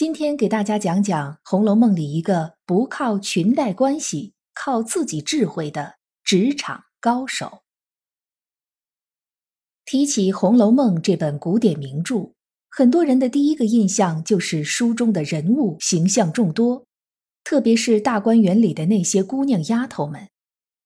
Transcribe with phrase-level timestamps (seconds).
[0.00, 7.60] 今天给大家讲讲《红楼梦》里一个不靠裙带关系、靠自己智慧的职场高手。
[9.84, 12.32] 提起《红楼梦》这本古典名著，
[12.70, 16.86] 很多人的第一个印象就是书中的人物形象众多，
[17.44, 20.30] 特别是大观园里的那些姑娘丫头们，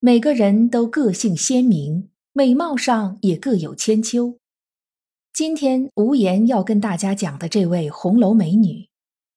[0.01, 4.41] 每个人都个性鲜明，美貌上也各有千秋。
[5.33, 8.89] 今天无言要跟大家讲的这位红楼美女。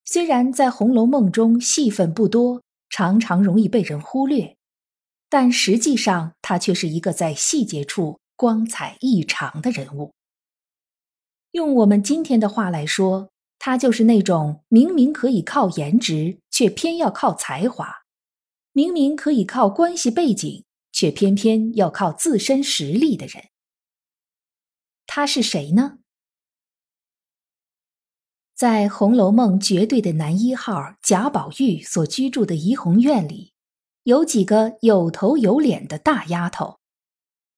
[0.09, 4.55] 虽然在《红楼梦》中戏份不多，常常容易被人忽略，
[5.27, 10.13] 但实际上他却是一个在细节处光彩异常的人物。
[11.51, 17.85] 用我们今天的话来说，他就是那种明明可以靠颜值，却偏要靠才华；
[18.71, 20.63] 明明可以靠关系背景，
[20.93, 23.49] 却偏偏要靠自身实力的人。
[25.05, 25.97] 他是谁呢？
[28.57, 33.53] 在《红楼梦》绝对的男一号贾宝玉所居住的怡红院里，
[34.01, 36.79] 有几个有头有脸的大丫头，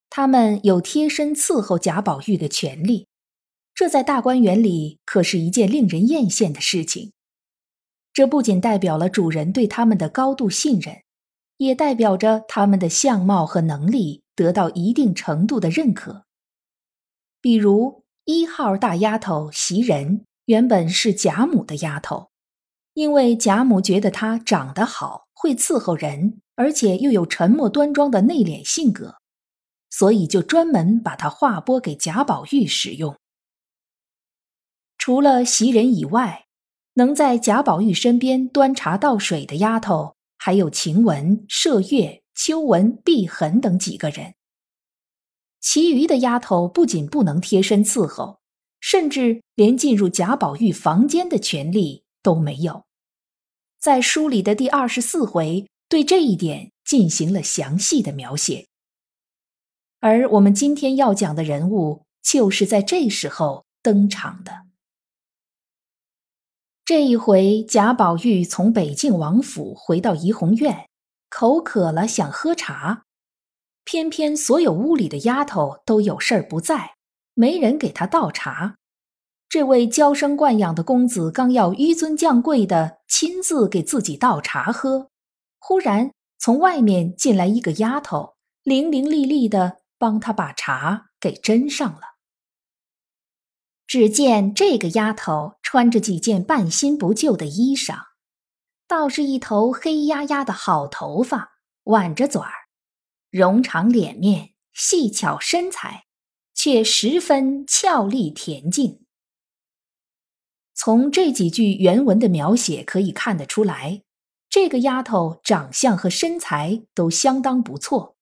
[0.10, 3.08] 她们有贴身伺候贾宝玉的权利，
[3.74, 7.14] 这在大观园里可是一件令人艳羡的事情。
[8.12, 11.04] 这不仅代表了主人对他们的高度信任，
[11.60, 16.26] 也代表着他们的相貌和能力得到一定程度的认可。
[17.40, 20.26] 比如一号大丫头袭人。
[20.50, 22.32] 原本是贾母的丫头，
[22.96, 29.18] 因为贾母觉得她长得好，会伺候人，而且又有沉默端庄的内敛性格，
[29.92, 33.16] 所以就专门把她划拨给贾宝玉使用。
[34.98, 36.48] 除了袭人以外，
[36.94, 44.34] 能在贾宝玉身边端茶倒水的丫头，还有晴雯、麝月、秋纹、碧痕等几个人。
[45.60, 48.39] 其余的丫头不仅不能贴身伺候。
[48.80, 52.86] 甚至连进入贾宝玉房间的权利都没有，
[53.80, 58.68] 在书里的第二十四回对这一点进行了详细的描写。
[60.00, 64.66] 而我们今天要讲的人物，就是在这时候登场的。
[66.86, 70.88] 这一回，贾宝玉从北静王府回到怡红院，
[71.30, 73.04] 口渴了，想喝茶，
[73.84, 76.96] 偏偏所有屋里的丫头都有事儿不在。
[77.40, 78.76] 没人给他倒茶，
[79.48, 85.10] 这位娇生惯养的公子刚要纡尊降贵的亲自给自己倒茶喝，
[85.58, 92.02] 忽然从外面进来一个丫头，伶伶俐俐的帮他把茶给斟上了。
[93.88, 98.02] 只见这个丫头穿着几件半新不旧的衣裳，
[98.86, 102.52] 倒是一头黑压压的好头发，挽着嘴儿，
[103.32, 106.08] 容长脸面，细巧身材。
[106.62, 109.00] 却十分俏丽恬静。
[110.76, 114.04] 从这几句原文的描写可以看得出来，
[114.50, 118.18] 这个丫头长相和身材都相当不错。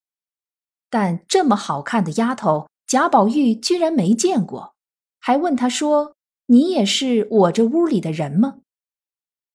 [0.87, 4.75] 但这么好看的丫头，贾宝玉居然没见过，
[5.17, 6.15] 还问她说
[6.45, 8.59] ：“你也是我这屋里的人吗？”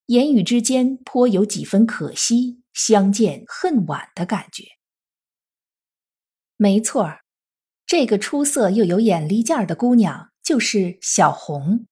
[0.07, 4.65] 言语之间颇有几分可惜，相见恨晚的感觉。
[6.57, 7.22] 没错儿。
[7.95, 11.85] 这个出色又有眼力劲儿的姑娘就是小红，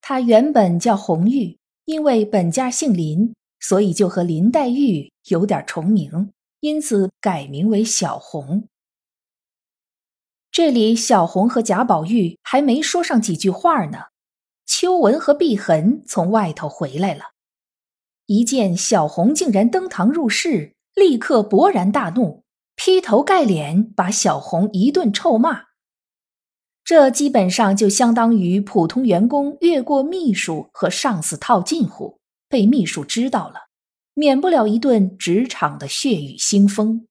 [0.00, 8.68] 她原本叫红玉，因为本家姓林，所以就和林黛玉有点重名，因此改名为小红。
[10.52, 13.98] 这里小红和贾宝玉还没说上几句话呢，
[14.66, 17.24] 秋纹和碧痕从外头回来了，
[18.26, 22.44] 一见小红竟然登堂入室，立刻勃然大怒。
[22.80, 25.64] 劈头盖脸把小红一顿臭骂，
[26.84, 33.62] 这基本上就相当于普通员工越过秘书和上司套近乎，被秘书知道了，
[34.14, 37.08] 免不了一顿职场的血雨腥风。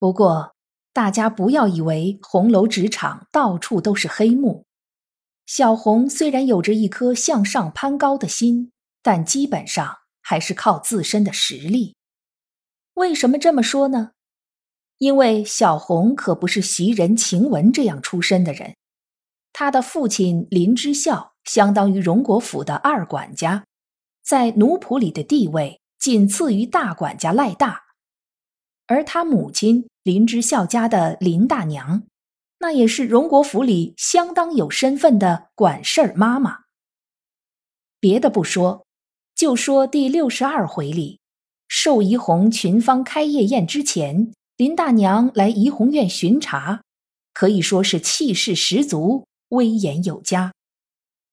[0.00, 0.56] 不过，
[0.92, 4.66] 大家不要以为红楼职场到处都是黑幕，
[5.46, 8.72] 小红虽然有着一颗向上攀高的心，
[9.04, 11.94] 但基本上还是靠自身的实力。
[12.94, 14.10] 为什么这么说呢？
[15.02, 18.76] 因为小红可不是袭人、晴雯这样出身的人，
[19.52, 23.64] 她的父亲林之孝相当于荣国府的二管家，
[24.22, 27.80] 在奴仆里的地位仅次于大管家赖大，
[28.86, 32.04] 而他母亲林之孝家的林大娘，
[32.60, 36.60] 那也是荣国府里相当有身份的管事儿妈妈。
[37.98, 38.86] 别的不说，
[39.34, 41.18] 就说第六十二回里，
[41.66, 44.32] 寿怡红群芳开夜宴之前，
[44.62, 46.82] 林大娘来怡红院巡查，
[47.34, 50.52] 可以说是气势十足，威严有加。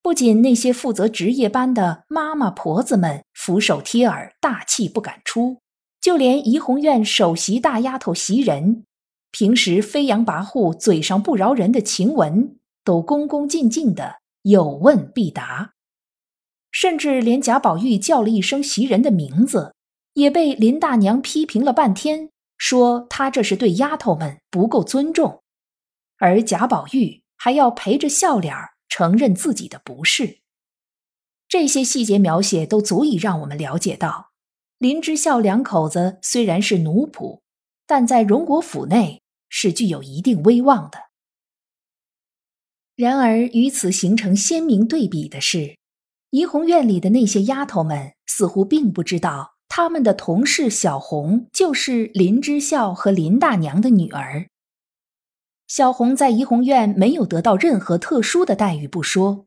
[0.02, 5.60] 不仅那些负责值夜班的妈妈婆子们俯首贴耳，大气不敢出，
[6.02, 8.84] 就连怡红院首席大丫头袭人，
[9.30, 15.74] 平时飞扬跋扈、嘴上不饶人的晴雯，都恭恭敬敬的有问必答。
[16.72, 19.76] 甚至连贾宝玉叫了一声袭人的名字，
[20.16, 25.42] 也被林大娘批评了半天，说他这是对丫头们不够尊重，
[26.18, 28.56] 而贾宝玉还要陪着笑脸
[28.88, 30.42] 承认自己的不是。
[31.48, 34.30] 这些细节描写都足以让我们了解到，
[34.78, 37.42] 林之孝两口子虽然是奴仆，
[37.88, 41.00] 但在荣国府内是具有一定威望的。
[42.96, 45.80] 然而，与此形成鲜明对比的是。
[46.32, 54.48] 怡红院里的那些丫头们似乎并不知道，他们的同事小红就是林之孝和林大娘的女儿。
[55.68, 59.46] 小红在怡红院没有得到任何特殊的待遇不说，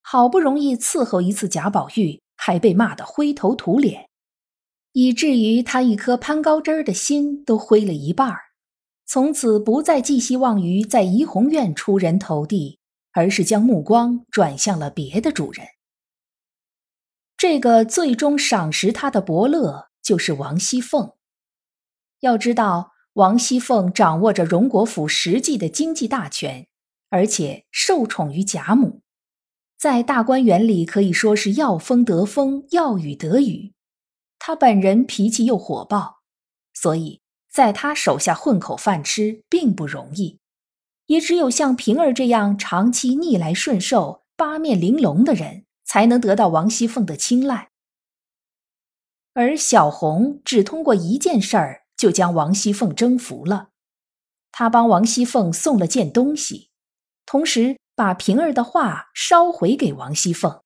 [0.00, 4.08] 好不容易伺候一次贾宝玉，还被骂得灰头土脸，
[4.92, 8.40] 以至于他一颗攀高枝儿的心都灰了一半儿。
[9.04, 12.78] 从此不再寄希望于在怡红院出人头地，
[13.12, 15.66] 而是将目光转向了别的主人。
[17.36, 21.12] 这个最终赏识他的伯乐就是王熙凤。
[22.20, 26.66] 要知道，王熙凤掌握着荣国府实际的经济大权，
[27.10, 29.02] 而且受宠于贾母，
[29.78, 33.74] 在大观园里可以说是要风得风，要雨得雨。
[34.38, 36.22] 她本人脾气又火爆，
[36.72, 37.20] 所以
[37.52, 40.40] 在他手下混口饭吃并不容易。
[41.06, 45.65] 也只有像平儿这样长期逆来顺受、八面玲珑的人。
[45.86, 47.70] 才能得到王熙凤的青睐，
[49.32, 53.68] 而小红只通过一件事儿就将王熙凤征服了。
[54.50, 56.70] 她帮王熙凤送了件东西，
[57.24, 60.60] 同时把平儿的话捎回给王熙凤，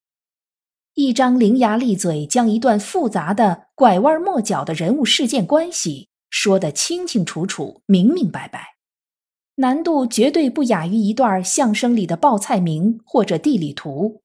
[0.94, 8.76] 一张伶牙俐嘴，将一段复杂的拐弯抹角的人物事件关系说得清清楚楚、明明白白，
[9.56, 14.22] 难度绝对不亚于一段相声里的报菜名或者地理图。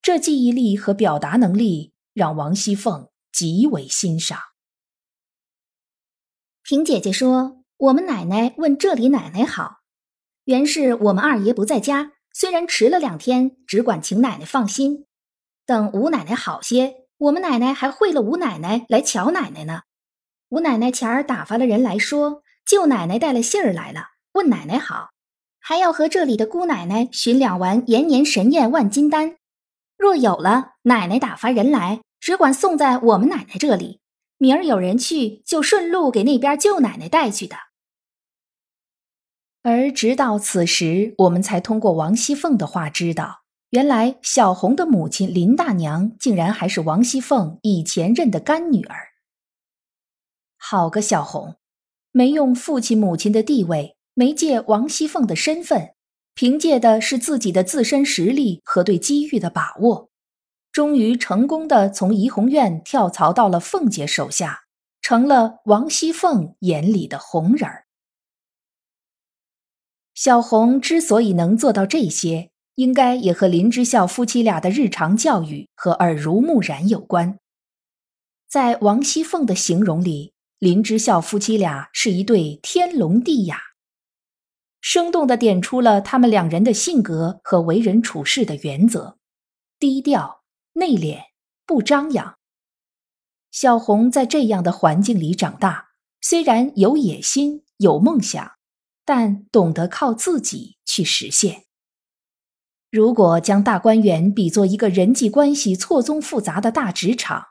[0.00, 4.38] 这记忆力和表达能力让王熙凤极为欣赏。
[6.62, 9.78] 平姐姐说：“我们奶奶问这里奶奶好，
[10.44, 15.06] 原是我们二爷不在家，虽然迟了两天，只管请奶奶放心。
[15.64, 19.82] 等吴奶奶好些，我们奶奶还会了吴奶奶来瞧奶奶呢。
[20.50, 24.02] 吴奶奶前儿打发了人来说，舅奶奶带了信儿来了，
[24.32, 25.08] 问奶奶好，
[25.58, 29.36] 还要和这里的姑奶奶寻两丸延年神宴万金丹。”
[29.98, 34.00] 若有了，奶奶打发人来，只管送在我们奶奶这里。
[34.38, 37.56] 明儿有人去，就顺路给那边舅奶奶带去的。
[39.64, 49.08] 而直到此时，我们才通过王熙凤的话知道，原来小红的母亲林大娘竟然还是王熙凤以前认的干女儿。
[50.56, 51.56] 好个小红，
[52.12, 55.94] 没用父亲母亲的地位，没借王熙凤的身份。
[56.38, 60.08] 凭借的是自己的自身实力和对机遇的把握，
[60.70, 64.60] 终于成功的从怡红院跳槽到了凤姐手下，
[65.02, 67.86] 成了王熙凤眼里的红人儿。
[70.14, 77.40] 小红之所以能做到这些，应该也和林之孝夫妻俩的日常教育和耳濡目染有关。
[78.48, 83.67] 在王熙凤的形容里，林之孝夫妻俩是一对天聋地哑。
[84.90, 89.18] 生动地点出了他们两人的性格和为人处事的原则：
[89.78, 90.40] 低调、
[90.72, 91.24] 内敛、
[91.66, 92.38] 不张扬。
[93.50, 95.88] 小红在这样的环境里长大，
[96.22, 98.52] 虽然有野心、有梦想，
[99.04, 101.64] 但懂得靠自己去实现。
[102.90, 107.44] 如果将大观园比作一个人际关系错综复杂的大职场，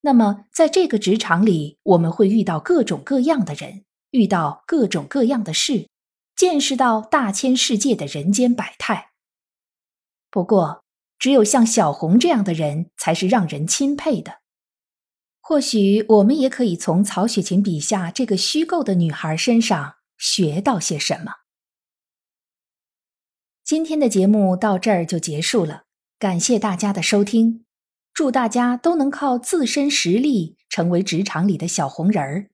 [0.00, 5.90] 那么在这个职场里，我们会遇到各种各样的人，遇到各种各样的事。
[6.38, 9.10] 见识到大千世界的人间百态。
[10.30, 10.84] 不过，
[11.18, 14.38] 只有像小红这样的人才是让人钦佩的。
[15.40, 21.32] 或许我们也可以从曹雪芹笔下这个虚构的女孩身上学到些什么。
[23.64, 25.86] 今天的节目到这儿就结束了，
[26.20, 27.64] 感谢大家的收听。
[28.14, 32.50] 祝大家都能靠自身实力成为职场里的小红人儿。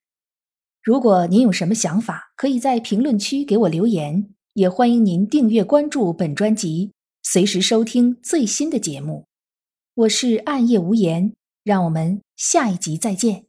[0.85, 9.25] 如果您有什么想法，可以在评论区给我留言，也欢迎您订阅关注本专辑，随时收听最新的节目。
[9.95, 11.33] 我是暗夜无言，
[11.65, 13.47] 让我们下一集再见。